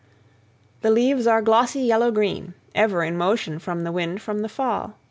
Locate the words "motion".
3.19-3.59